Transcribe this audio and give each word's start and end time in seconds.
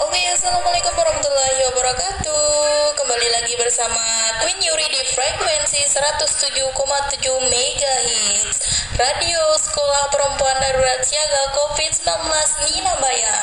Oke, 0.00 0.22
assalamualaikum 0.32 0.88
warahmatullahi 0.96 1.68
wabarakatuh. 1.68 2.96
Kembali 2.96 3.28
lagi 3.28 3.52
bersama 3.60 4.00
Queen 4.40 4.56
Yuri 4.56 4.88
di 4.88 5.04
frekuensi 5.04 5.84
107,7 5.84 6.80
MHz 7.44 8.56
Radio 8.96 9.40
Sekolah 9.60 10.08
Perempuan 10.08 10.56
Darurat 10.64 11.04
Siaga 11.04 11.52
COVID-19 11.52 12.24
Nina 12.72 12.96
Bayan. 13.04 13.36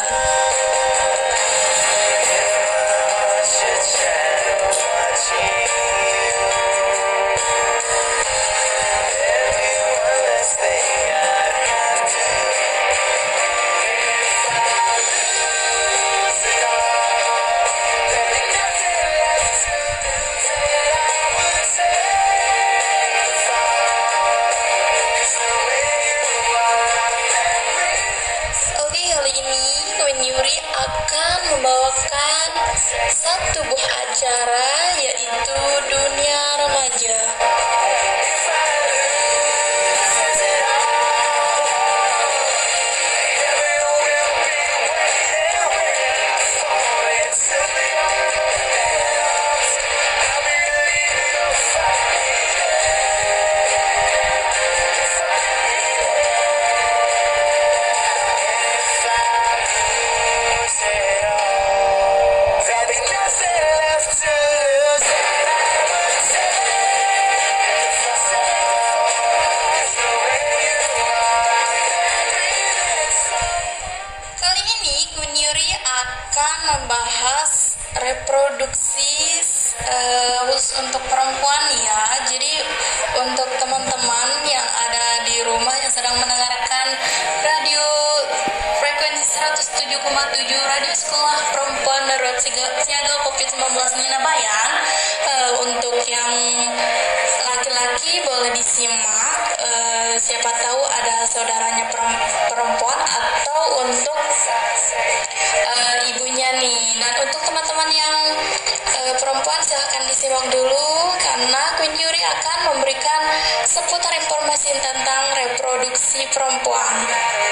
Reproduksi 116.18 116.34
perempuan 116.34 117.47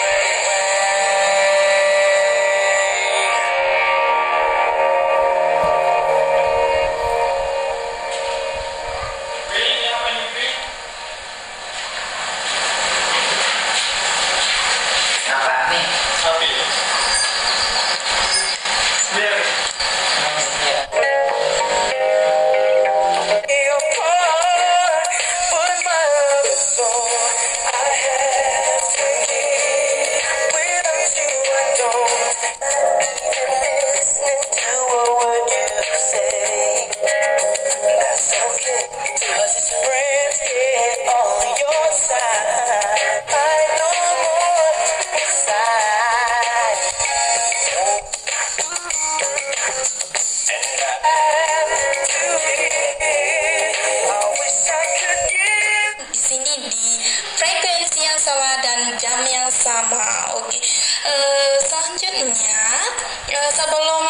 sama 58.26 58.58
dan 58.66 58.98
jam 58.98 59.22
yang 59.30 59.46
sama. 59.54 60.34
Oke, 60.42 60.58
Eh, 61.06 61.56
selanjutnya 61.62 62.58
eh, 63.30 63.52
sebelum 63.54 64.04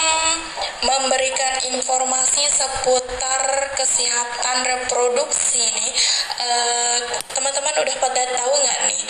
memberikan 0.87 1.59
informasi 1.75 2.47
seputar 2.47 3.75
kesehatan 3.75 4.57
reproduksi 4.63 5.59
nih, 5.59 5.91
eh, 6.39 6.99
teman-teman 7.35 7.75
udah 7.83 7.95
pada 7.99 8.23
tahu 8.39 8.53
nggak 8.63 8.79
nih 8.87 9.03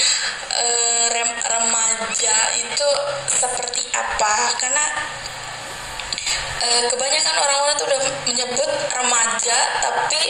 eh, 0.58 1.06
rem- 1.14 1.42
remaja 1.54 2.36
itu 2.58 2.90
seperti 3.30 3.86
apa? 3.94 4.34
Karena 4.58 4.86
kebanyakan 6.66 7.36
orang-orang 7.46 7.76
tuh 7.78 7.86
udah 7.86 8.02
menyebut 8.26 8.72
remaja 8.90 9.58
tapi 9.86 10.22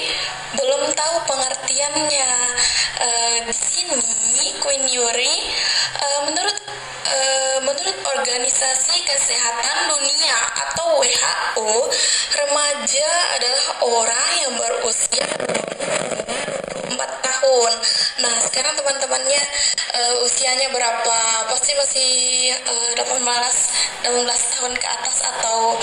belum 0.59 0.91
tahu 0.91 1.15
pengertiannya. 1.31 2.29
Eh, 2.95 3.37
di 3.47 3.55
sini 3.55 4.24
Queen 4.61 4.85
Yuri 4.85 5.35
eh, 5.97 6.19
menurut 6.29 6.57
eh, 7.09 7.57
menurut 7.65 7.97
Organisasi 8.17 8.95
Kesehatan 9.05 9.77
Dunia 9.89 10.37
atau 10.65 11.01
WHO, 11.01 11.89
remaja 12.37 13.09
adalah 13.37 13.65
orang 13.85 14.27
yang 14.41 14.53
berusia 14.57 15.25
4 16.93 16.97
tahun. 16.97 17.34
Nah, 18.19 18.35
sekarang 18.43 18.75
teman-temannya 18.75 19.41
eh, 19.95 20.15
usianya 20.25 20.67
berapa? 20.75 21.17
Pasti 21.47 21.71
masih 21.79 22.11
eh, 22.51 22.91
18 22.99 23.15
18 24.05 24.53
tahun 24.55 24.73
ke 24.77 24.87
atas 24.87 25.17
atau 25.23 25.79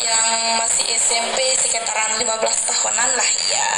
yang 0.00 0.26
masih 0.62 0.86
SMP 0.96 1.38
sekitaran 1.58 2.16
15 2.18 2.70
tahunan 2.70 3.10
lah 3.18 3.30
ya. 3.50 3.72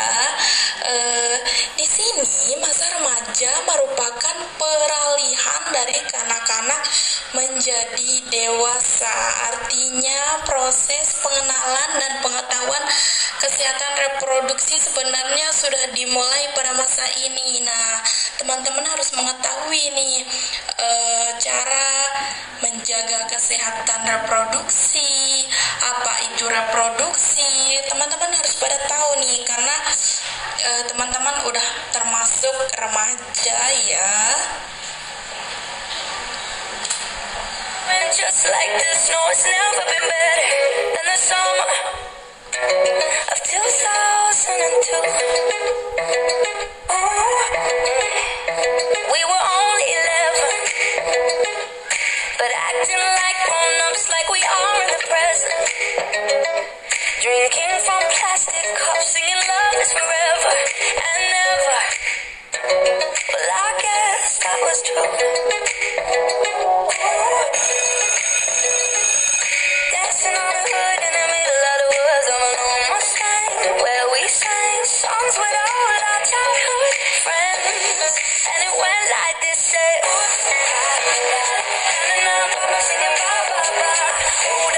Eh, 0.84 1.36
di 1.80 1.86
sini 1.88 2.22
masa 2.60 2.84
remaja 2.96 3.52
merupakan 3.66 4.36
peralihan 4.60 5.62
dari 5.72 5.98
kanak-kanak 6.08 6.82
menjadi 7.34 8.12
dewasa. 8.30 9.14
Artinya 9.52 10.44
proses 10.46 11.19
pengenalan 11.20 11.90
dan 11.99 12.12
pengetahuan 12.20 12.63
kesehatan 13.44 13.93
reproduksi 14.08 14.81
sebenarnya 14.81 15.52
sudah 15.52 15.93
dimulai 15.93 16.49
pada 16.56 16.73
masa 16.81 17.05
ini. 17.29 17.61
Nah, 17.61 18.00
teman-teman 18.41 18.81
harus 18.88 19.12
mengetahui 19.12 19.85
nih 19.93 20.25
eh, 20.81 21.31
cara 21.44 21.88
menjaga 22.64 23.29
kesehatan 23.29 24.00
reproduksi, 24.08 25.44
apa 25.85 26.14
itu 26.32 26.49
reproduksi. 26.49 27.76
Teman-teman 27.85 28.32
harus 28.32 28.56
pada 28.56 28.81
tahu 28.88 29.20
nih 29.20 29.44
karena 29.44 29.76
eh, 30.64 30.82
teman-teman 30.88 31.37
udah 31.44 31.67
termasuk 31.93 32.56
remaja 32.81 33.61
ya. 33.85 34.17
And 37.85 38.08
just 38.17 38.49
like 38.49 38.73
the 38.81 38.90
snow, 38.97 39.25
it's 39.29 39.44
never 39.44 39.85
been 39.85 40.05
better 40.08 40.40
than 40.97 41.05
the 41.05 41.19
summer 41.20 42.05
of 42.54 43.38
2002. 43.42 43.58
Ooh, 46.94 47.34
we 49.10 49.20
were 49.26 49.44
only 49.58 49.86
11, 49.90 50.54
but 52.38 52.50
acting 52.54 53.02
like 53.02 53.38
grown 53.42 53.74
like 54.06 54.28
we 54.30 54.38
are 54.38 54.82
in 54.82 54.88
the 54.94 55.02
present. 55.02 55.66
Drinking 57.22 57.74
from 57.82 58.02
plastic 58.22 58.66
cups, 58.78 59.08
singing 59.10 59.42
love 59.50 59.74
is 59.82 59.90
forever 59.90 60.54
and 60.94 61.20
never. 61.34 61.80
Well, 63.34 63.50
I 63.50 63.70
guess 63.82 64.38
that 64.46 64.58
was 64.62 64.78
true. 64.86 65.10
Dancing 69.90 70.36
on 70.38 70.54
the 70.54 70.62
hood 70.70 71.03
songs 75.34 75.42
with 75.42 75.56
all 75.58 75.94
our 76.10 76.22
childhood 76.22 76.94
friends. 77.26 78.14
And 78.46 78.58
it 78.62 78.75
went 78.78 79.06
like 79.10 79.38
this, 79.42 79.58
say, 79.58 79.94
ba. 83.78 83.94
Hold 84.46 84.74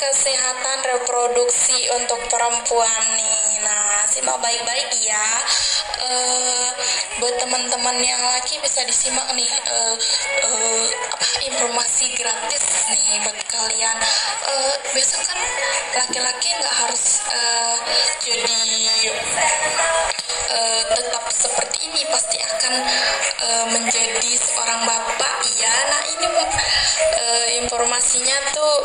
kesehatan 0.00 0.78
reproduksi 0.96 1.76
untuk 1.92 2.16
perempuan 2.32 3.04
nih. 3.20 3.60
Nah, 3.60 4.08
simak 4.08 4.40
baik-baik 4.40 4.88
ya. 5.04 5.26
Eh, 6.00 6.68
buat 7.20 7.36
teman-teman 7.36 8.00
yang 8.00 8.24
laki 8.32 8.56
bisa 8.64 8.80
disimak 8.88 9.28
nih 9.36 9.44
eh, 9.44 9.96
apa 11.12 11.26
informasi 11.44 12.16
gratis 12.16 12.64
nih 12.88 13.20
buat 13.28 13.36
kalian. 13.52 13.96
Eh, 14.48 14.74
besok 14.96 15.20
kan 15.20 15.36
laki-laki 16.00 16.48
nggak 16.48 16.76
harus 16.80 17.20
eh, 17.28 17.76
jadi 18.24 18.56
eh, 20.48 20.82
tetap 20.96 21.24
seperti 21.28 21.92
ini 21.92 22.08
pasti 22.08 22.40
akan 22.40 22.74
eh, 23.44 23.66
menjadi 23.76 24.32
seorang 24.40 24.80
bapak 24.88 25.34
ya 25.60 25.74
nah 25.92 26.02
ini 26.08 26.26
eh, 27.20 27.48
informasinya 27.60 28.36
tuh 28.56 28.76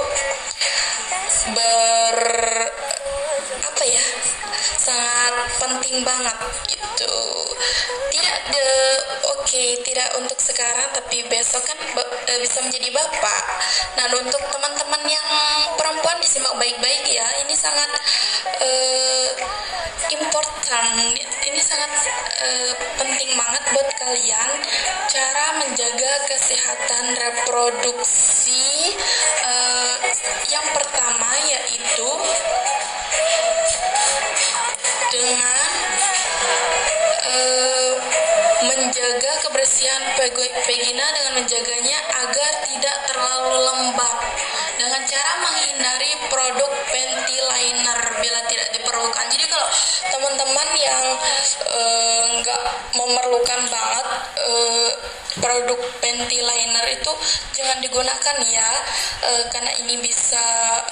ber 1.53 2.17
apa 3.61 3.83
ya 3.85 4.05
sangat 4.79 5.35
penting 5.61 6.01
banget 6.01 6.37
gitu. 6.69 7.17
Tidak 8.09 8.39
de 8.49 8.67
oke 9.35 9.65
tidak 9.85 10.09
untuk 10.17 10.39
sekarang 10.41 10.89
tapi 10.95 11.21
besok 11.29 11.61
kan 11.61 11.77
eh, 12.33 12.39
bisa 12.41 12.63
menjadi 12.65 12.89
bapak. 12.89 13.43
Nah 13.99 14.05
untuk 14.17 14.41
teman-teman 14.49 15.03
yang 15.05 15.27
perempuan 15.77 16.17
disimak 16.23 16.55
baik-baik 16.57 17.03
ya 17.05 17.27
ini 17.45 17.53
sangat 17.53 17.89
eh, 18.63 19.29
important 20.75 21.15
ini 21.47 21.61
sangat 21.63 21.91
eh, 22.43 22.73
penting 22.99 23.31
banget 23.39 23.63
buat 23.71 23.89
kalian 23.95 24.51
cara 25.07 25.45
menjaga 25.63 26.13
kesehatan 26.27 27.15
reproduksi 27.15 28.91
eh, 29.47 29.95
yang 30.51 30.67
pertama 30.75 31.31
yaitu 31.47 32.11
dengan 35.15 35.54
menjaga 38.65 39.31
kebersihan 39.45 40.01
vagina 40.65 41.05
dengan 41.13 41.33
menjaganya 41.37 41.97
agar 42.25 42.51
tidak 42.65 42.97
terlalu 43.05 43.55
lembab 43.61 44.17
dengan 44.75 45.01
cara 45.07 45.31
menghindari 45.41 46.11
produk 46.27 46.71
panty 46.89 47.37
liner 47.39 47.99
bila 48.19 48.39
tidak 48.49 48.69
diperlukan. 48.75 49.25
Jadi 49.31 49.45
kalau 49.47 49.67
teman-teman 50.11 50.67
yang 50.77 51.03
eh, 51.63 52.23
nggak 52.41 52.63
memerlukan 52.97 53.61
banget 53.69 54.07
eh, 54.41 54.91
produk 55.39 55.79
panty 56.01 56.39
liner 56.41 56.85
itu 56.91 57.11
jangan 57.55 57.77
digunakan 57.79 58.35
ya 58.49 58.69
eh, 59.25 59.43
karena 59.51 59.71
ini 59.85 59.99
bisa 60.01 60.45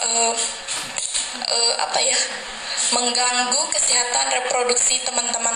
eh, 0.04 0.36
eh, 1.38 1.74
apa 1.81 2.00
ya 2.02 2.18
mengganggu 2.94 3.62
kesehatan 3.74 4.26
reproduksi 4.42 5.02
teman-teman. 5.02 5.56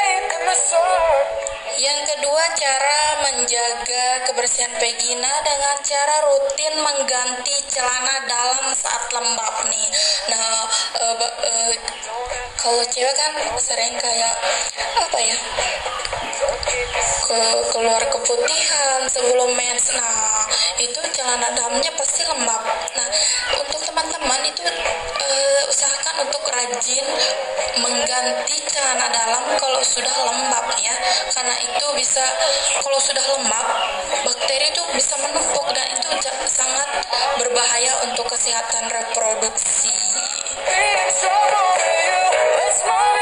Yang 1.81 2.13
kedua 2.13 2.43
cara 2.53 2.99
menjaga 3.25 4.29
kebersihan 4.29 4.69
vagina 4.77 5.33
dengan 5.41 5.75
cara 5.81 6.15
rutin 6.29 6.77
mengganti 6.77 7.57
celana 7.73 8.21
dalam 8.29 8.69
saat 8.77 9.09
lembab 9.09 9.65
nih. 9.65 9.89
Nah, 10.29 10.69
ba- 11.17 11.37
eh, 11.41 11.73
kalau 12.61 12.85
cewek 12.85 13.17
kan 13.17 13.33
sering 13.57 13.97
kayak 13.97 14.33
apa 15.09 15.19
ya? 15.25 15.37
ke 17.01 17.41
keluar 17.73 18.03
keputihan 18.13 19.01
sebelum 19.09 19.49
mens. 19.57 19.89
Nah, 19.97 20.45
itu 20.77 21.01
celana 21.17 21.49
dalamnya 21.57 21.89
pasti 21.97 22.21
lembab. 22.29 22.61
Nah, 22.93 23.09
untuk 23.57 23.81
teman-teman 23.81 24.41
itu 24.45 24.61
eh, 25.25 25.61
usahakan 25.65 26.10
untuk 26.19 26.43
rajin 26.51 27.05
mengganti 27.79 28.57
celana 28.67 29.07
dalam 29.07 29.43
kalau 29.55 29.79
sudah 29.85 30.11
lembab 30.27 30.67
ya. 30.81 30.95
Karena 31.31 31.55
itu 31.63 31.87
bisa 31.95 32.25
kalau 32.83 32.99
sudah 32.99 33.23
lembab, 33.37 33.67
bakteri 34.27 34.67
itu 34.73 34.83
bisa 34.97 35.15
menumpuk 35.23 35.67
dan 35.71 35.87
itu 35.95 36.09
sangat 36.51 36.89
berbahaya 37.39 37.93
untuk 38.11 38.27
kesehatan 38.27 38.91
reproduksi. 38.91 39.93
Feeling 41.11 43.20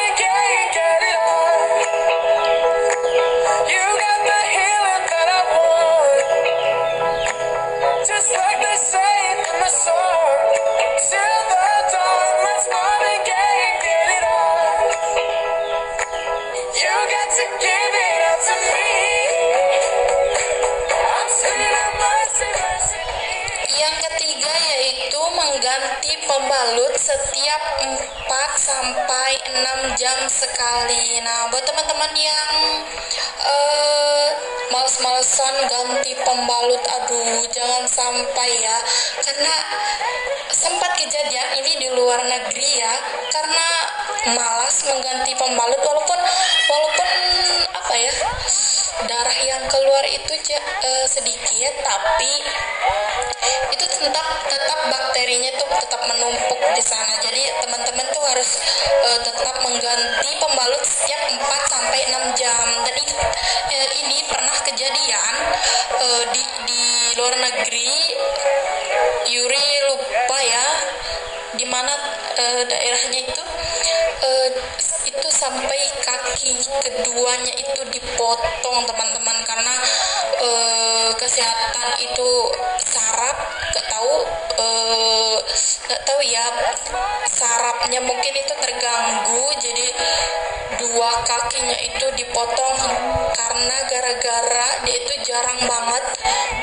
setiap 27.10 27.62
4 27.82 27.98
sampai 28.54 29.32
6 29.50 29.98
jam 29.98 30.18
sekali. 30.30 31.18
Nah, 31.26 31.50
buat 31.50 31.66
teman-teman 31.66 32.14
yang 32.14 32.54
eh 33.50 34.30
males-malesan 34.70 35.66
ganti 35.66 36.14
pembalut, 36.22 36.78
aduh 36.86 37.42
jangan 37.50 37.90
sampai 37.90 38.50
ya. 38.62 38.78
Karena 39.26 39.56
sempat 40.54 40.94
kejadian 41.02 41.50
ini 41.58 41.82
di 41.82 41.90
luar 41.98 42.22
negeri 42.30 42.78
ya, 42.78 42.94
karena 43.34 43.68
malas 44.38 44.86
mengganti 44.86 45.34
pembalut 45.34 45.82
walaupun 45.82 46.20
walaupun 46.70 47.10
apa 47.74 47.94
ya 47.98 48.14
darah 49.10 49.40
yang 49.42 49.64
keluar 49.66 50.06
itu 50.06 50.34
eh, 50.54 51.08
sedikit 51.10 51.74
tapi 51.82 52.34
itu 53.74 53.86
tetap 53.98 54.28
tetap 56.00 56.16
menumpuk 56.16 56.62
di 56.80 56.84
sana. 56.84 57.12
Jadi 57.20 57.44
teman-teman 57.60 58.08
tuh 58.16 58.24
harus 58.24 58.56
eh, 59.04 59.20
tetap 59.20 59.56
mengganti 59.60 60.32
pembalut 60.40 60.80
setiap 60.88 61.28
4 61.28 61.44
sampai 61.68 62.00
6 62.08 62.40
jam. 62.40 62.68
Dan 62.88 62.96
ini, 62.96 63.14
eh, 63.76 63.88
ini 64.00 64.18
pernah 64.32 64.56
kejadian 64.64 65.36
eh, 66.00 66.24
di 66.32 66.44
di 66.64 66.84
luar 67.20 67.36
negeri. 67.36 68.16
Yuri 69.28 69.68
lupa 69.92 70.40
ya 70.40 70.68
di 71.60 71.66
mana 71.68 71.92
eh, 72.40 72.64
daerahnya 72.64 73.20
itu. 73.20 73.44
Eh, 74.24 74.50
itu 75.04 75.28
sampai 75.36 75.80
kaki 76.00 76.56
keduanya 76.80 77.54
itu 77.60 77.82
dipotong 77.92 78.88
teman-teman. 78.88 79.38
Karena 79.44 79.76
eh, 80.40 81.12
kesehatan 81.20 81.88
itu 82.08 82.30
sarafnya 87.90 88.06
mungkin 88.06 88.34
itu 88.38 88.54
terganggu 88.54 89.50
jadi 89.58 89.88
dua 90.78 91.26
kakinya 91.26 91.74
itu 91.82 92.06
dipotong 92.22 92.78
karena 93.34 93.78
gara-gara 93.90 94.70
dia 94.86 94.94
itu 94.94 95.14
jarang 95.26 95.58
banget 95.66 96.04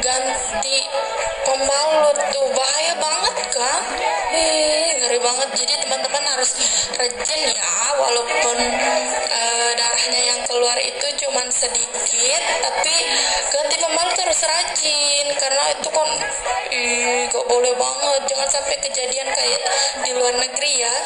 ganti 0.07 0.87
pembalut. 1.43 2.15
Tuh 2.31 2.47
bahaya 2.55 2.95
banget 3.03 3.35
kan 3.51 3.83
banget. 5.21 5.49
Jadi 5.57 5.75
teman-teman 5.87 6.25
harus 6.37 6.51
rajin 6.97 7.41
ya 7.51 7.73
walaupun 7.97 8.59
eh, 9.31 9.71
darahnya 9.77 10.21
yang 10.35 10.41
keluar 10.49 10.77
itu 10.81 11.07
cuman 11.27 11.47
sedikit 11.53 12.43
tapi 12.63 12.97
ganti 13.53 13.77
pembalut 13.81 14.17
harus 14.17 14.41
rajin 14.45 15.27
karena 15.37 15.65
itu 15.73 15.89
kan 15.91 16.09
ih 16.73 17.27
boleh 17.33 17.75
banget. 17.77 18.21
Jangan 18.29 18.49
sampai 18.51 18.77
kejadian 18.83 19.29
kayak 19.33 19.63
di 20.05 20.11
luar 20.15 20.35
negeri 20.37 20.73
ya 20.83 20.97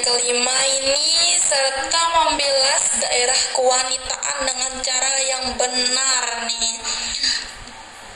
kelima 0.00 0.56
ini 0.80 1.36
serta 1.36 2.02
membilas 2.08 2.84
daerah 3.04 3.40
kewanitaan 3.52 4.38
dengan 4.48 4.72
cara 4.80 5.12
yang 5.28 5.44
benar 5.60 6.24
nih. 6.48 6.76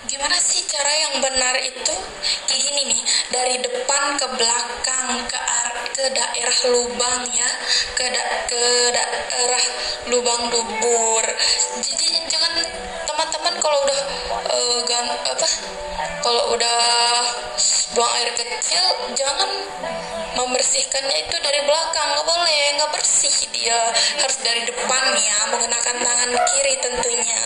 Gimana 0.08 0.36
sih 0.40 0.64
cara 0.64 0.92
yang 1.08 1.14
benar 1.20 1.56
itu? 1.60 1.94
Kayak 2.48 2.60
gini 2.64 2.82
nih, 2.92 3.02
dari 3.32 3.56
depan 3.60 4.16
ke 4.16 4.26
belakang 4.36 5.08
ke 5.28 5.40
ke 5.94 6.04
daerah 6.10 6.58
lubang 6.74 7.22
ya, 7.30 7.50
ke 7.94 8.04
da- 8.10 8.42
ke 8.48 8.62
daerah 8.90 9.64
lubang 10.08 10.50
dubur. 10.50 11.24
Jadi 11.84 12.08
jangan 12.26 12.52
teman-teman 13.04 13.54
kalau 13.60 13.78
udah 13.84 14.00
eh, 14.48 14.78
gan- 14.88 15.20
apa? 15.20 15.48
Kalau 16.24 16.56
udah 16.56 16.80
buang 17.94 18.12
air 18.18 18.30
kecil 18.34 18.84
jangan 19.14 19.50
membersihkannya 20.44 21.16
itu 21.24 21.36
dari 21.40 21.60
belakang. 21.64 22.08
Nggak 22.12 22.26
boleh 22.28 22.62
nggak 22.76 22.90
bersih 22.92 23.36
dia. 23.50 23.80
Harus 24.20 24.38
dari 24.44 24.62
depan 24.68 25.04
ya 25.16 25.38
menggunakan 25.48 25.96
tangan 26.04 26.30
kiri 26.36 26.74
tentunya 26.84 27.40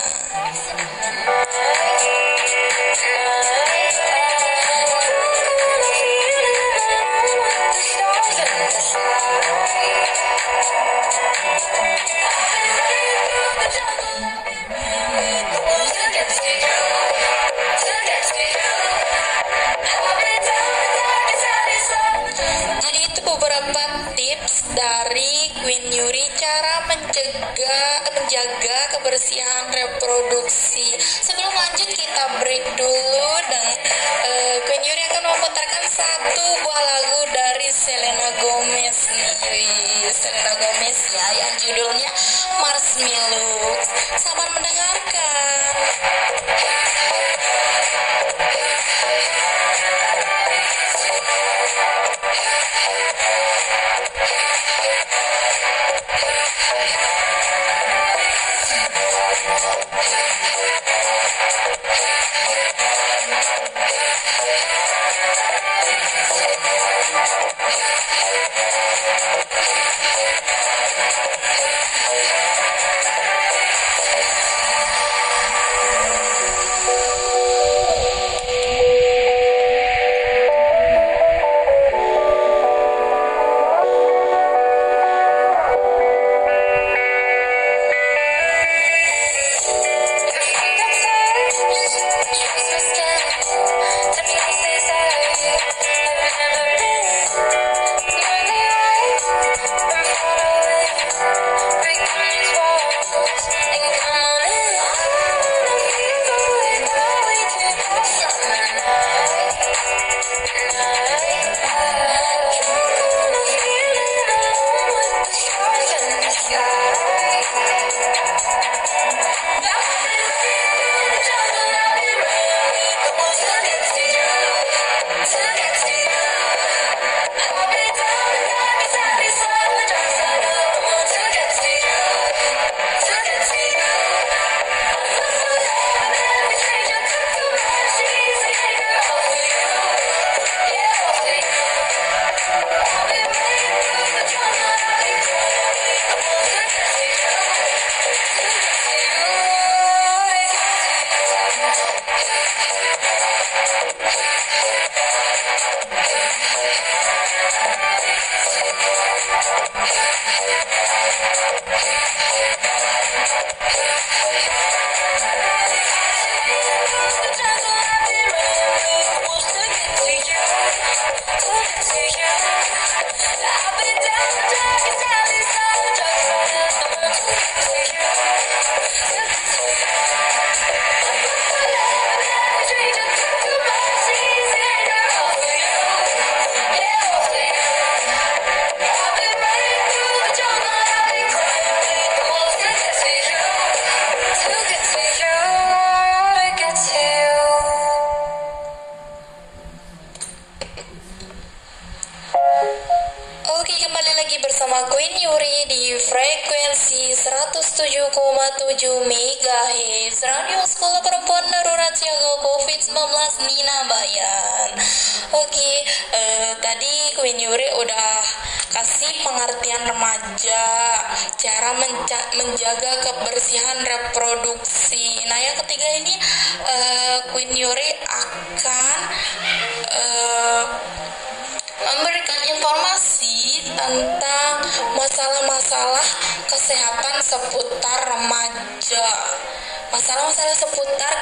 beberapa 23.39 24.11
tips 24.19 24.67
dari 24.75 25.47
Queen 25.63 25.87
Yuri 25.95 26.27
cara 26.35 26.83
mencegah 26.91 27.91
menjaga 28.19 28.77
kebersihan 28.99 29.71
reproduksi. 29.71 30.99
Sebelum 30.99 31.47
lanjut 31.47 31.87
kita 31.87 32.23
break 32.43 32.67
dulu 32.75 33.31
dan 33.47 33.79
eh, 34.27 34.59
Queen 34.67 34.83
Yuri 34.83 35.03
akan 35.07 35.23
memutarkan 35.23 35.85
satu 35.87 36.45
buah 36.67 36.83
lagu 36.83 37.21
dari 37.31 37.71
Selena 37.71 38.29
Gomez. 38.43 39.07
Nih 39.07 40.11
Selena 40.11 40.53
Gomez 40.59 40.99
ya 41.07 41.27
yang 41.39 41.53
judulnya 41.63 42.11
Marshmallow 42.59 43.71
selamat 44.19 44.49
mendengarkan 44.51 45.71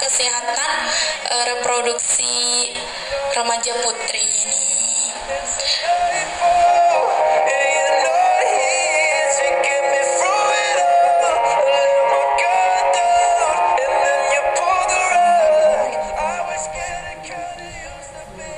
kesehatan 0.08 0.88
eh, 1.28 1.44
reproduksi 1.52 2.72
remaja 3.36 3.76
putri 3.84 4.24
ini. 4.24 4.64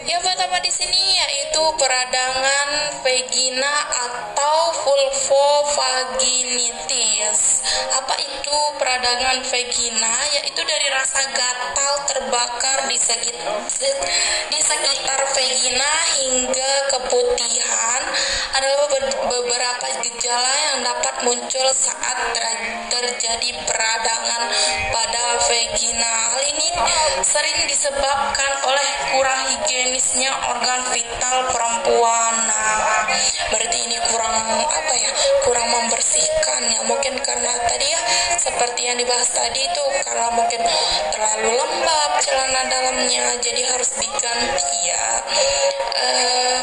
Yang 0.05 0.21
pertama 0.21 0.61
di 0.61 0.69
sini 0.69 1.01
yaitu 1.17 1.65
peradangan 1.81 2.93
vagina 3.01 3.73
atau 3.89 4.69
vulvovaginitis. 4.85 7.65
Apa 7.97 8.28
itu 8.39 8.57
peradangan 8.79 9.43
vagina? 9.43 10.15
Yaitu 10.31 10.61
dari 10.63 10.87
rasa 10.95 11.27
gatal 11.35 11.93
terbakar 12.07 12.87
di 12.87 12.95
sekitar, 12.95 13.67
di 14.47 14.59
sekitar 14.63 15.19
vagina 15.35 15.91
hingga 16.23 16.73
keputihan 16.95 18.01
adalah 18.55 18.87
be- 18.95 19.19
beberapa 19.27 19.87
gejala 20.07 20.53
yang 20.71 20.77
dapat 20.87 21.15
muncul 21.27 21.67
saat 21.75 22.17
ter- 22.31 22.87
terjadi 22.87 23.49
peradangan 23.67 24.43
pada 24.95 25.23
vagina. 25.43 26.13
Hal 26.31 26.41
ini 26.55 26.67
sering 27.27 27.67
disebabkan 27.67 28.51
oleh 28.63 28.89
kurang 29.11 29.41
higienisnya 29.51 30.31
organ 30.47 30.87
vital 30.95 31.37
perempuan. 31.51 32.35
Nah, 32.47 33.03
berarti 33.51 33.79
ini 33.83 33.99
kurang 34.07 34.35
apa 34.63 34.93
ya? 34.95 35.11
Kurang 35.43 35.67
membersihkan 35.67 36.61
ya. 36.71 36.79
Mungkin 36.87 37.19
karena 37.21 37.51
tadi 37.67 37.87
ya 37.91 38.01
seperti 38.39 38.87
yang 38.87 38.95
dibahas 38.95 39.27
tadi 39.35 39.59
itu 39.59 39.83
karena 40.07 40.31
mungkin 40.31 40.63
terlalu 41.11 41.59
lembab 41.59 42.11
celana 42.23 42.61
dalamnya 42.71 43.35
jadi 43.43 43.61
harus 43.67 43.91
diganti 43.99 44.77
ya. 44.87 45.05
Eh, 45.99 46.59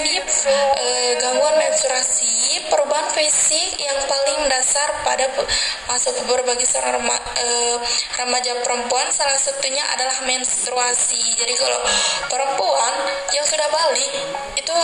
Sini 0.00 0.16
eh, 0.16 1.12
gangguan 1.20 1.60
menstruasi, 1.60 2.72
perubahan 2.72 3.12
fisik 3.12 3.76
yang 3.76 4.00
paling 4.08 4.48
dasar 4.48 4.88
pada 5.04 5.28
masuk 5.92 6.16
berbagai 6.24 6.64
seorang 6.64 7.04
eh, 7.36 7.76
remaja 8.16 8.64
perempuan 8.64 9.12
salah 9.12 9.36
satunya 9.36 9.84
adalah 9.92 10.24
menstruasi. 10.24 11.20
Jadi 11.36 11.52
kalau 11.52 11.84
perempuan 12.32 12.94
yang 13.36 13.44
sudah 13.44 13.68
balik 13.68 14.24
itu 14.56 14.76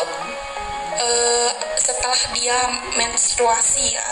eh, 1.00 1.50
setelah 1.81 2.20
dia 2.37 2.59
menstruasi 3.00 3.96
ya 3.96 4.05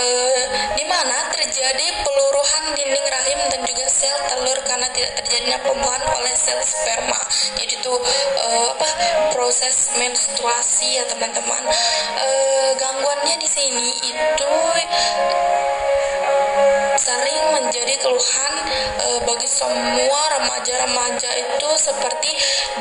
eh, 0.00 0.44
di 0.80 0.84
mana 0.88 1.28
terjadi 1.28 1.86
peluruhan 2.02 2.64
dinding 2.72 3.06
rahim 3.06 3.40
dan 3.52 3.60
juga 3.68 3.86
sel 3.92 4.16
telur 4.32 4.58
karena 4.64 4.88
tidak 4.96 5.12
terjadinya 5.20 5.58
pembuahan 5.60 6.04
oleh 6.16 6.34
sel 6.34 6.60
sperma. 6.64 7.20
Jadi 7.60 7.76
itu 7.76 7.94
eh, 8.40 8.68
apa 8.72 8.88
proses 9.36 9.92
menstruasi 10.00 11.00
ya 11.00 11.04
teman-teman. 11.08 11.62
Eh, 12.16 12.70
gangguannya 12.80 13.36
di 13.36 13.48
sini 13.48 13.88
itu 14.08 14.52
sering 17.00 17.44
menjadi 17.56 17.96
keluhan 18.04 18.54
eh, 19.00 19.20
bagi 19.24 19.48
semua 19.48 20.20
remaja-remaja 20.36 21.30
itu 21.32 21.68
seperti 21.80 22.28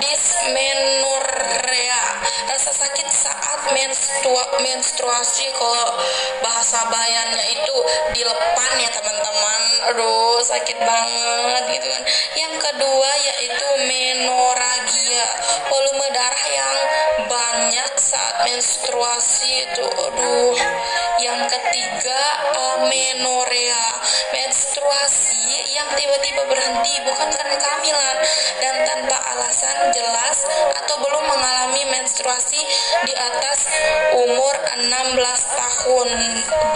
dismenorrea 0.03 2.03
rasa 2.51 2.75
sakit 2.75 3.07
saat 3.07 3.71
menstua- 3.71 4.59
menstruasi. 4.59 5.47
Kalau 5.55 6.03
bahasa 6.43 6.83
bayannya 6.91 7.43
itu 7.55 7.75
dilepan 8.19 8.71
ya 8.83 8.91
teman-teman. 8.91 9.61
Aduh 9.95 10.43
sakit 10.43 10.77
banget 10.83 11.63
gitu 11.79 11.87
kan. 11.87 12.03
Yang 12.35 12.55
kedua 12.59 13.09
yaitu 13.23 13.67
menoragia 13.87 15.27
volume 15.71 16.07
darah 16.11 16.47
yang 16.51 16.77
banyak 17.31 17.91
saat 17.95 18.43
menstruasi 18.43 19.63
itu. 19.63 19.87
Aduh. 19.87 20.59
Yang 21.23 21.51
ketiga 21.51 22.19
menstruasi 22.55 23.55
yang 23.55 23.68
tiba-tiba 25.95 26.41
berhenti 26.45 26.93
bukan 27.05 27.27
karena 27.29 27.55
kehamilan 27.57 28.17
dan 28.59 28.75
tanpa 28.85 29.17
alasan 29.33 29.77
jelas 29.93 30.37
atau 30.75 30.95
belum 30.99 31.23
mengalami 31.25 31.83
menstruasi 31.89 32.61
di 33.05 33.13
atas 33.15 33.59
umur 34.13 34.53
16 34.75 35.41
tahun. 35.47 36.07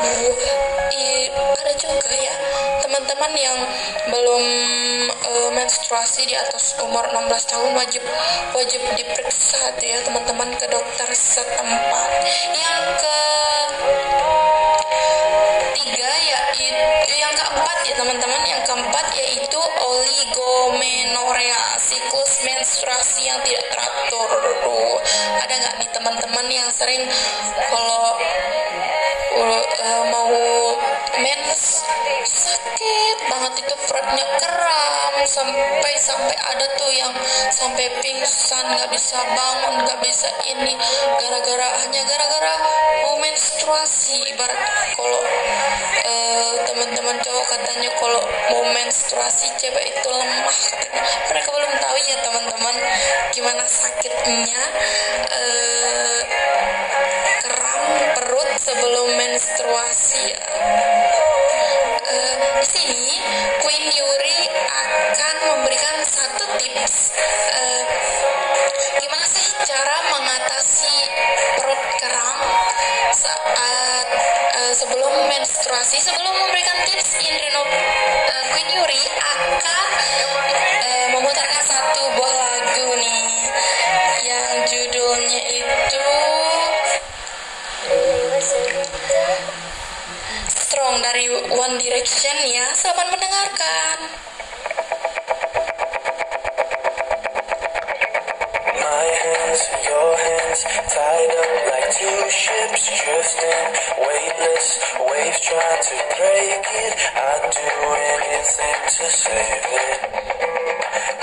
Aduh, 0.03 0.35
i- 0.93 1.29
ada 1.33 1.73
juga 1.75 2.09
ya 2.11 2.35
teman-teman 2.81 3.31
yang 3.35 3.57
belum 4.09 4.43
eh, 5.09 5.49
menstruasi 5.53 6.27
di 6.27 6.35
atas 6.35 6.75
umur 6.79 7.03
16 7.09 7.43
tahun 7.47 7.71
wajib 7.73 8.03
wajib 8.53 8.81
diperiksa 8.95 9.73
ya 9.79 9.97
teman-teman 10.03 10.49
ke 10.55 10.65
dokter 10.67 11.07
setempat. 11.11 12.09
Yang 12.53 12.83
ke 12.99 13.17
tiga 15.83 16.11
yaitu 16.23 16.71
yang 17.19 17.35
keempat 17.35 17.77
ya 17.83 17.93
teman-teman. 17.99 18.41
Yang 18.47 18.63
keempat 18.71 19.05
yaitu 19.19 19.59
oligomenorea 19.59 21.59
siklus 21.77 22.39
menstruasi 22.47 23.27
yang 23.27 23.39
tidak 23.43 23.67
teratur. 23.67 24.31
Ada 25.43 25.53
nggak 25.59 25.75
nih 25.83 25.89
teman-teman 25.91 26.47
yang 26.47 26.69
sering 26.71 27.03
kalau 27.67 28.15
uh, 29.35 30.03
mau 30.07 30.31
sakit 32.23 33.17
banget 33.29 33.53
itu 33.65 33.75
perutnya 33.87 34.25
kram 34.41 35.15
sampai 35.23 35.93
sampai 35.97 36.35
ada 36.35 36.65
tuh 36.77 36.91
yang 36.93 37.13
sampai 37.49 37.87
pingsan 38.03 38.65
nggak 38.67 38.89
bisa 38.91 39.17
bangun 39.33 39.83
nggak 39.85 39.99
bisa 40.03 40.29
ini. 40.49 40.75
Gara-gara 41.17 41.67
hanya 41.83 42.01
gara-gara 42.05 42.53
menstruasi. 43.23 44.19
Ibarat 44.35 44.59
kalau 44.93 45.21
eh, 46.03 46.53
teman-teman 46.67 47.17
cowok 47.23 47.45
katanya 47.49 47.89
kalau 47.97 48.21
mau 48.51 48.63
menstruasi 48.75 49.47
cewek 49.57 49.85
itu 49.89 50.09
lemah 50.11 50.57
katanya. 50.69 51.01
Mereka 51.31 51.49
belum 51.49 51.73
tahu 51.79 51.97
ya 52.03 52.17
teman-teman 52.21 52.75
gimana 53.31 53.63
sakitnya. 53.65 54.61
Eh, 55.31 56.19
eh, 67.53 67.83
gimana 69.01 69.25
sih 69.25 69.45
cara 69.65 69.97
mengatasi 70.13 70.97
perut 71.59 71.81
kram 72.01 72.37
saat 73.13 74.07
eh, 74.57 74.73
sebelum 74.73 75.13
menstruasi 75.29 75.97
sebelum 76.01 76.33
memberikan 76.33 76.77
tips 76.85 77.17
Indrino 77.21 77.63
eh, 77.65 78.43
Queen 78.53 78.69
Yuri 78.77 79.03
akan 79.21 79.87
eh, 80.83 81.07
memutarkan 81.13 81.63
satu 81.63 82.01
buah 82.17 82.33
lagu 82.33 82.87
nih 82.97 83.25
yang 84.25 84.65
judulnya 84.69 85.41
itu 85.49 86.07
Strong 90.49 91.05
dari 91.05 91.29
One 91.53 91.77
Direction 91.77 92.33
ya. 92.49 92.65
Selamat 92.73 93.13
mendengarkan. 93.13 93.97
Hands, 100.53 100.93
tied 100.93 101.31
up 101.31 101.71
like 101.71 101.89
two 101.93 102.29
ships 102.29 103.03
drifting, 103.03 103.65
weightless, 103.97 104.67
waves 105.09 105.39
trying 105.41 105.81
to 105.81 105.97
break 106.17 106.65
it. 106.83 106.93
I'd 107.15 107.49
do 107.51 107.69
anything 108.13 108.81
to 108.87 109.05
save 109.09 109.65
it. 109.73 109.99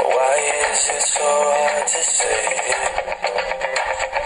Why 0.02 0.36
is 0.70 0.90
it 0.90 1.02
so 1.02 1.30
hard 1.30 1.86
to 1.86 2.02
save 2.02 2.60
it? 2.74 2.90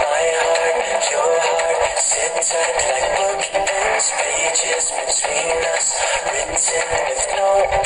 My 0.00 0.24
heart, 0.40 1.04
your 1.12 1.36
heart, 1.48 1.98
sit 1.98 2.34
tight 2.48 2.80
like 2.88 3.08
bookends, 3.18 4.06
pages 4.20 4.84
between 4.90 5.58
us, 5.74 5.86
written 6.32 6.56
with 7.08 7.26
no 7.36 7.83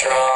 strong. 0.00 0.29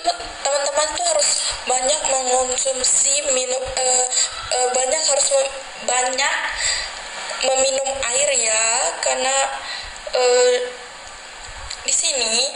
Teman-teman 0.00 0.88
tuh 0.96 1.04
harus 1.04 1.28
banyak 1.68 2.00
mengonsumsi 2.08 3.14
minum 3.36 3.62
eh, 3.76 4.06
eh, 4.56 4.68
banyak 4.72 5.02
harus 5.04 5.26
mem- 5.36 5.58
banyak 5.86 6.34
meminum 7.42 7.90
air 8.14 8.30
ya, 8.38 8.64
karena 9.02 9.36
eh, 10.14 10.54
di 11.82 11.94
sini 11.94 12.54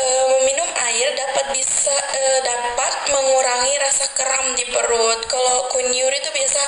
eh, 0.00 0.24
meminum 0.36 0.70
air 0.88 1.08
dapat 1.12 1.52
bisa 1.52 1.92
eh, 1.92 2.40
dapat 2.40 2.92
mengurangi 3.12 3.74
rasa 3.80 4.08
kram 4.16 4.56
di 4.56 4.64
perut. 4.72 5.20
Kalau 5.28 5.68
Queen 5.68 5.92
Yuri 5.92 6.16
itu 6.18 6.30
biasa 6.32 6.60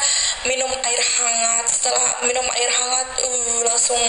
minum 0.47 0.71
air 0.85 1.01
hangat. 1.01 1.67
Setelah 1.71 2.23
minum 2.29 2.45
air 2.55 2.71
hangat, 2.71 3.09
uh, 3.25 3.61
langsung 3.65 4.03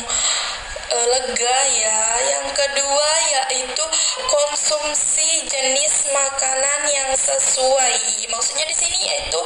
eh, 0.93 1.05
lega 1.09 1.57
ya. 1.77 2.01
Yang 2.37 2.47
kedua 2.53 3.09
yaitu 3.33 3.85
konsumsi 4.29 5.45
jenis 5.49 6.09
makanan 6.13 6.81
yang 6.89 7.11
sesuai. 7.17 8.27
Maksudnya 8.29 8.65
di 8.69 8.75
sini 8.77 8.97
yaitu 9.01 9.41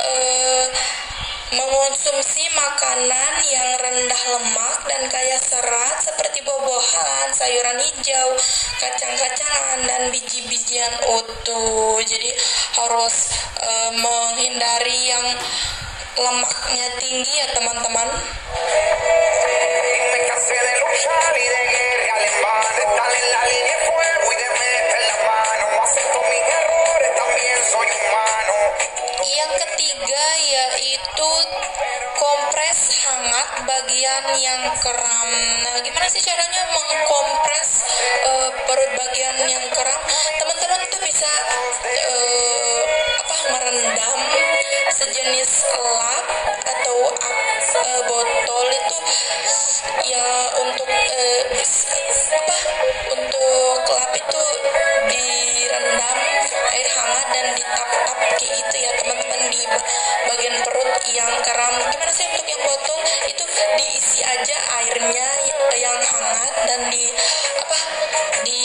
eh, 0.00 0.66
mengonsumsi 1.52 2.48
makanan 2.56 3.32
yang 3.52 3.68
rendah 3.76 4.22
lemak 4.32 4.78
dan 4.88 5.02
kaya 5.12 5.36
serat 5.36 6.00
seperti 6.00 6.40
buah-buahan, 6.48 7.28
sayuran 7.36 7.76
hijau, 7.76 8.28
kacang-kacangan 8.80 9.84
dan 9.84 10.02
biji-bijian 10.08 10.92
utuh. 11.12 12.00
Jadi 12.00 12.30
harus 12.80 13.16
eh, 13.60 13.90
menghindari 14.00 14.98
yang 15.12 15.26
lemaknya 16.16 16.86
tinggi 17.00 17.32
ya 17.36 17.46
teman-teman. 17.56 18.08
Yang 29.22 29.52
ketiga 29.62 30.24
yaitu 30.42 31.30
kompres 32.18 32.80
hangat 33.06 33.48
bagian 33.70 34.24
yang 34.42 34.62
kram. 34.82 35.30
Nah, 35.62 35.78
gimana 35.86 36.10
sih 36.10 36.18
caranya 36.18 36.62
mengkompres 36.74 37.70
eh, 38.26 38.50
perut 38.66 38.90
bagian 38.98 39.46
yang 39.46 39.64
kram? 39.70 40.00
Teman-teman 40.42 40.80
tuh 40.90 41.00
bisa 41.06 41.30
apa 41.30 41.92
merendam 43.52 44.18
sejenis 44.88 45.52
lap 45.76 46.24
atau 46.64 46.96
eh, 47.76 48.00
botol 48.08 48.66
itu 48.72 48.98
ya 50.08 50.26
untuk 50.64 50.88
eh, 50.88 51.40
apa 52.32 52.56
untuk 53.12 53.80
lap 53.92 54.12
itu 54.16 54.42
direndam 55.12 56.18
air 56.72 56.88
hangat 56.96 57.26
dan 57.32 57.46
ditap-tap 57.56 58.18
kayak 58.40 58.52
gitu 58.56 58.76
ya 58.80 58.90
teman-teman 59.00 59.40
di 59.52 59.62
ba- 59.68 59.86
bagian 60.32 60.56
perut 60.64 60.92
yang 61.12 61.32
kram 61.44 61.74
gimana 61.92 62.12
sih 62.12 62.26
untuk 62.32 62.46
yang 62.48 62.62
botol? 62.64 62.98
Itu 63.28 63.44
diisi 63.76 64.20
aja 64.24 64.56
airnya 64.80 65.28
yang 65.76 65.98
hangat 66.00 66.54
dan 66.68 66.80
di 66.92 67.04
apa 67.60 67.78
di 68.44 68.62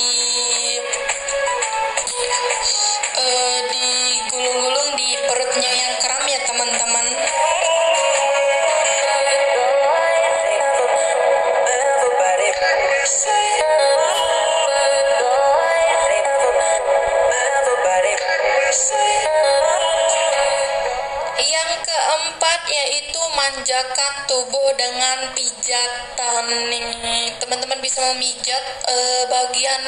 yaitu 23.47 23.63
manjakan 23.63 24.13
tubuh 24.27 24.69
dengan 24.75 25.31
pijatan 25.31 26.45
nih. 26.67 27.31
Teman-teman 27.39 27.79
bisa 27.79 28.03
memijat 28.13 28.63
eh, 28.87 29.23
bagian 29.31 29.81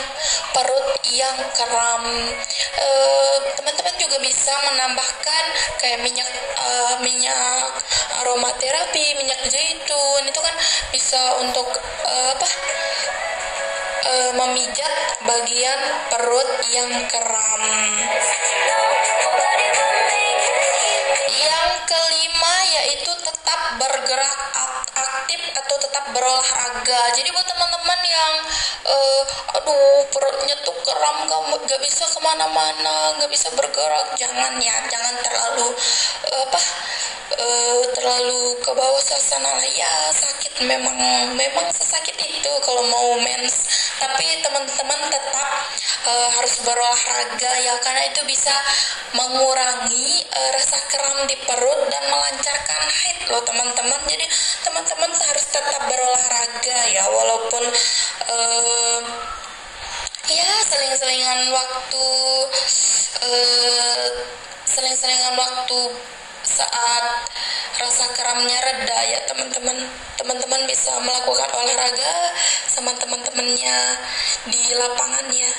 perut 0.55 0.87
yang 1.11 1.37
kram. 1.51 2.03
Eh, 2.79 3.37
Teman-teman 3.59 3.95
juga 3.99 4.17
bisa 4.23 4.53
menambahkan 4.63 5.43
kayak 5.83 5.99
minyak 5.99 6.29
eh, 6.55 6.95
minyak 7.03 7.83
aromaterapi, 8.23 9.05
minyak 9.19 9.41
zaitun. 9.51 10.23
Itu 10.23 10.39
kan 10.39 10.55
bisa 10.95 11.19
untuk 11.43 11.67
eh, 12.07 12.31
apa? 12.35 12.47
memijat 14.09 15.21
bagian 15.21 15.81
perut 16.09 16.49
yang 16.73 16.89
kram. 17.13 17.63
Kelima 21.89 22.55
yaitu 22.69 23.09
tetap 23.25 23.81
bergerak 23.81 24.37
ak- 24.53 24.93
aktif 24.93 25.41
atau 25.57 25.75
tetap 25.81 26.05
berolahraga. 26.13 27.01
Jadi 27.17 27.33
buat 27.33 27.49
teman-teman 27.49 27.99
yang 28.05 28.33
eh, 28.85 29.23
aduh 29.57 30.05
perutnya 30.13 30.53
tuh 30.61 30.77
kram 30.85 31.25
gak, 31.25 31.81
bisa 31.81 32.05
ke 32.05 32.19
mana-mana, 32.21 33.17
gak 33.17 33.31
bisa 33.33 33.49
bergerak, 33.57 34.13
jangan 34.21 34.61
ya, 34.61 34.75
jangan 34.85 35.17
terlalu 35.25 35.73
eh, 36.29 36.45
apa 36.45 36.61
eh, 37.41 37.81
terlalu 37.97 38.41
ke 38.61 38.71
bawah 38.73 39.01
suasana 39.01 39.53
ya 39.73 39.93
sakit 40.13 40.65
memang 40.65 40.97
memang 41.33 41.67
sesakit 41.73 42.17
itu 42.21 42.51
kalau 42.65 42.83
mau 42.89 43.17
mens 43.21 43.65
tapi 44.01 44.25
teman-teman 44.45 44.99
tetap 45.09 45.58
eh, 46.05 46.29
harus 46.39 46.55
berolahraga 46.63 47.51
ya 47.59 47.73
karena 47.83 48.03
itu 48.07 48.21
bisa 48.27 48.53
mengurangi 49.15 50.23
eh, 50.23 50.49
rasa 50.55 50.77
kram 50.87 51.27
di 51.27 51.35
perut 51.43 51.79
dan 51.91 52.03
melancarkan 52.07 52.83
haid 52.87 53.19
loh 53.31 53.43
teman-teman. 53.43 54.01
Jadi 54.07 54.25
teman-teman 54.63 55.11
harus 55.11 55.45
tetap 55.49 55.81
berolahraga 55.89 56.79
ya 56.93 57.03
walaupun 57.09 57.63
eh, 58.29 59.01
ya 60.29 60.51
seling-selingan 60.69 61.39
waktu 61.49 62.07
eh, 63.25 64.07
seling-selingan 64.69 65.33
waktu 65.35 65.79
saat 66.55 67.03
rasa 67.79 68.05
kramnya 68.17 68.59
reda 68.65 68.99
ya 69.13 69.19
teman-teman. 69.29 69.77
Teman-teman 70.19 70.61
bisa 70.67 70.91
melakukan 70.99 71.49
olahraga 71.55 72.13
sama 72.67 72.91
teman-temannya 72.99 73.77
di 74.51 74.61
lapangannya. 74.75 75.49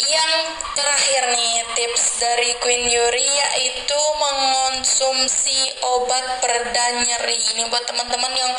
Yang 0.00 0.63
terakhir 0.74 1.22
nih 1.30 1.54
tips 1.78 2.18
dari 2.18 2.50
Queen 2.58 2.90
Yuri 2.90 3.22
yaitu 3.22 4.00
mengonsumsi 4.18 5.70
obat 5.94 6.42
pereda 6.42 6.86
nyeri. 6.98 7.38
Ini 7.54 7.70
buat 7.70 7.86
teman-teman 7.86 8.32
yang 8.34 8.52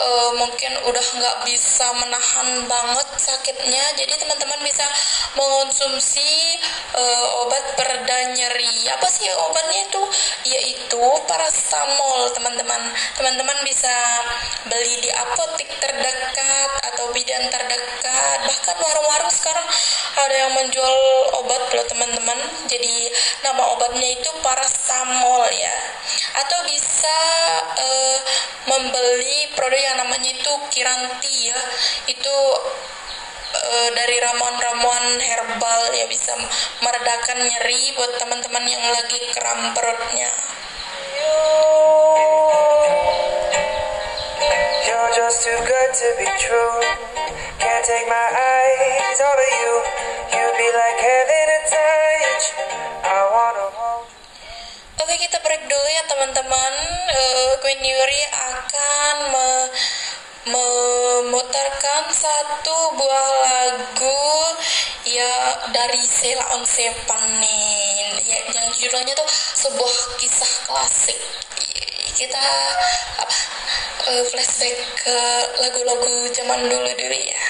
eh, 0.00 0.30
mungkin 0.40 0.72
udah 0.88 1.06
nggak 1.20 1.36
bisa 1.44 1.86
menahan 2.00 2.64
banget 2.64 3.08
sakitnya 3.20 3.84
jadi 4.00 4.16
teman-teman 4.16 4.60
bisa 4.64 4.88
mengonsumsi 5.36 6.56
eh, 6.96 7.26
obat 7.44 7.76
pereda 7.76 8.16
nyeri. 8.32 8.88
Apa 8.96 9.06
sih 9.12 9.28
obatnya 9.28 9.84
itu? 9.84 10.02
Yaitu 10.48 11.02
paracetamol 11.28 12.32
teman-teman. 12.32 12.80
Teman-teman 13.20 13.58
bisa 13.68 13.92
beli 14.64 14.96
di 15.04 15.10
apotek 15.12 15.68
terdekat 15.76 16.70
atau 16.88 17.12
bidan 17.12 17.44
terdekat. 17.52 18.38
Bahkan 18.48 18.76
warung-warung 18.80 19.32
sekarang 19.32 19.68
ada 20.20 20.34
yang 20.36 20.52
menjual 20.56 20.96
obat 21.40 21.49
loh 21.58 21.86
teman-teman 21.90 22.38
jadi 22.70 22.94
nama 23.42 23.74
obatnya 23.74 24.08
itu 24.14 24.30
paracetamol 24.38 25.42
ya 25.50 25.76
atau 26.38 26.58
bisa 26.70 27.18
eh, 27.74 28.18
membeli 28.70 29.50
produk 29.58 29.80
yang 29.82 29.96
namanya 29.98 30.30
itu 30.30 30.52
kiranti 30.70 31.50
ya 31.50 31.60
itu 32.06 32.36
eh, 33.58 33.88
dari 33.98 34.16
ramuan-ramuan 34.22 35.18
herbal 35.18 35.82
ya 35.98 36.06
bisa 36.06 36.38
meredakan 36.86 37.38
nyeri 37.42 37.98
buat 37.98 38.14
teman-teman 38.22 38.64
yang 38.70 38.84
lagi 38.94 39.20
kram 39.34 39.74
perutnya 39.74 40.30
You're 44.86 45.12
just 45.14 45.44
too 45.44 45.60
good 45.68 45.90
to 45.94 46.08
be 46.18 46.26
true. 46.40 46.80
Can't 47.60 47.84
take 47.84 48.06
my 48.08 48.26
eyes 48.32 49.20
off 49.20 49.36
of 49.36 49.50
you. 49.60 50.09
Oke 55.00 55.16
kita 55.16 55.40
break 55.40 55.64
dulu 55.64 55.88
ya 55.88 56.04
teman-teman. 56.04 56.72
Eh, 57.08 57.52
Queen 57.64 57.80
Yuri 57.80 58.22
akan 58.28 59.16
me- 59.32 59.72
memutarkan 60.52 62.12
satu 62.12 62.76
buah 62.92 63.28
lagu 63.40 64.20
ya 65.08 65.64
dari 65.72 66.04
Sheila 66.04 66.44
on 66.52 66.68
Seven 66.68 67.24
nih 67.40 68.20
ya, 68.28 68.38
yang 68.52 68.68
judulnya 68.76 69.16
tuh 69.16 69.28
sebuah 69.64 69.96
kisah 70.20 70.52
klasik. 70.68 71.16
Kita 72.20 72.44
apa 73.16 73.36
eh, 74.12 74.24
flashback 74.28 74.76
ke 75.08 75.18
lagu-lagu 75.64 76.28
zaman 76.36 76.68
dulu 76.68 76.90
dulu 77.00 77.16
ya 77.16 77.40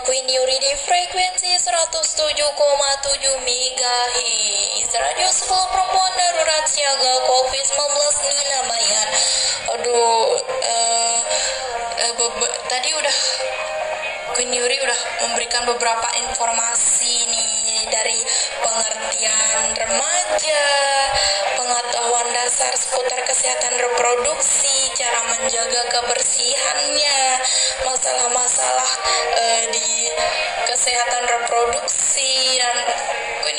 Queen 0.00 0.24
Yuri 0.24 0.56
di 0.56 0.72
frekuensi 0.80 1.52
107,7 1.52 2.40
MHz 3.44 4.90
Radio 4.96 5.28
Sekolah 5.28 5.68
Perempuan 5.68 6.12
Darurat 6.16 6.64
Siaga 6.64 7.12
COVID-19 7.28 7.76
Nina 8.24 8.60
Bayan 8.64 9.08
Aduh 9.76 10.40
eh, 10.64 11.18
bebe- 12.16 12.56
tadi 12.72 12.88
udah 12.96 13.16
Queen 14.32 14.48
Yuri 14.56 14.80
udah 14.80 15.00
memberikan 15.28 15.68
beberapa 15.68 16.08
informasi 16.24 17.28
nih 17.28 17.61
dari 17.88 18.20
pengertian 18.62 19.74
remaja, 19.74 20.64
pengetahuan 21.56 22.28
dasar 22.36 22.72
seputar 22.76 23.20
kesehatan 23.26 23.74
reproduksi, 23.80 24.90
cara 24.94 25.20
menjaga 25.26 25.82
kebersihannya, 25.90 27.20
masalah-masalah 27.86 28.90
eh, 29.38 29.64
di 29.72 29.90
kesehatan 30.68 31.22
reproduksi 31.26 32.60
dan 32.60 32.76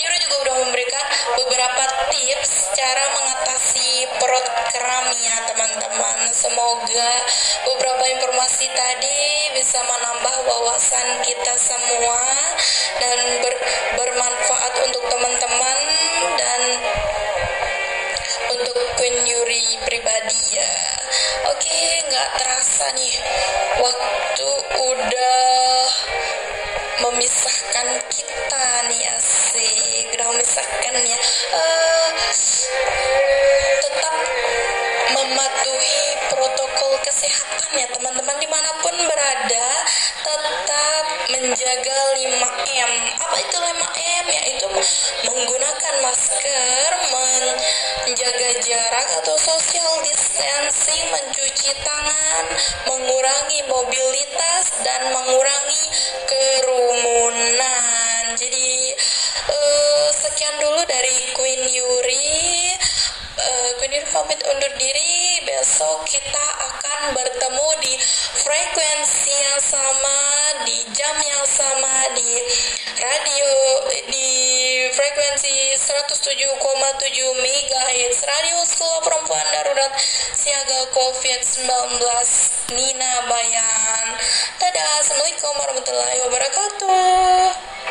Yuri 0.04 0.20
juga 0.20 0.38
udah 0.44 0.56
memberikan 0.68 1.06
beberapa 1.40 1.84
tips 2.12 2.76
cara 2.76 3.06
mengatasi 3.16 4.04
perut 4.20 4.48
kram 4.76 5.08
ya 5.16 5.38
teman-teman. 5.48 6.28
Semoga 6.36 7.12
beberapa 7.64 8.04
informasi 8.20 8.68
tadi 8.76 9.22
bisa 9.56 9.80
menambah 9.80 10.36
wawasan 10.44 11.24
kita 11.24 11.56
semua 11.56 12.20
dan 13.00 13.20
ber- 13.42 13.64
bermanfaat 13.98 14.74
untuk 14.86 15.04
teman-teman 15.10 15.80
dan 16.38 16.62
untuk 18.54 18.78
Queen 18.98 19.18
Yuri 19.26 19.78
pribadi 19.86 20.58
ya. 20.58 20.74
Oke, 21.54 21.80
nggak 22.10 22.30
terasa 22.40 22.86
nih 22.98 23.16
waktu 23.82 24.50
udah 24.78 25.86
memisahkan 27.04 27.88
kita 28.10 28.66
nih 28.90 29.04
asik. 29.18 30.06
Udah 30.18 30.26
memisahkan 30.34 30.96
ya. 31.04 31.20
Eh, 31.54 32.10
tetap 33.82 34.16
mematuhi 35.14 36.02
protokol 36.32 36.94
kesehatan 37.06 37.70
ya 37.78 37.88
teman-teman 37.94 38.38
di 38.40 38.50
mana 38.50 38.70
pun 38.82 38.96
berada 39.06 39.68
menjaga 41.34 41.98
5M 42.14 42.92
apa 43.18 43.38
itu 43.42 43.58
5M 43.58 44.26
yaitu 44.30 44.70
menggunakan 45.26 45.96
masker 46.06 46.92
men- 47.10 47.58
menjaga 48.06 48.50
jarak 48.62 49.08
atau 49.18 49.34
social 49.42 49.98
distancing 50.06 51.02
mencuci 51.10 51.74
tangan 51.82 52.46
mengurangi 52.86 53.66
mobilitas 53.66 54.78
dan 54.86 55.10
mengurangi 55.10 55.84
kerumunan. 56.30 57.74
Jadi 58.38 58.94
eh, 59.50 60.08
sekian 60.14 60.54
dulu 60.62 60.86
dari 60.86 61.34
Queen 61.34 61.66
Yuri. 61.66 62.78
Eh, 63.42 63.70
Queen 63.82 63.94
Yuri 63.98 64.06
pamit 64.14 64.38
undur 64.46 64.74
diri 64.78 65.33
besok 65.44 66.08
kita 66.08 66.46
akan 66.72 67.12
bertemu 67.12 67.70
di 67.84 67.94
frekuensi 68.40 69.32
yang 69.36 69.60
sama 69.60 70.20
di 70.64 70.78
jam 70.96 71.16
yang 71.20 71.44
sama 71.44 72.08
di 72.16 72.32
radio 72.96 73.52
di 74.08 74.32
frekuensi 74.96 75.76
107,7 75.76 76.48
MHz 77.44 78.18
Radio 78.24 78.58
Sekolah 78.64 79.00
Perempuan 79.04 79.46
Darurat 79.52 79.92
Siaga 80.32 80.88
COVID-19 80.96 81.68
Nina 82.72 83.14
Bayan 83.28 84.06
Dadah 84.64 85.04
Assalamualaikum 85.04 85.54
warahmatullahi 85.60 86.18
wabarakatuh 86.24 87.83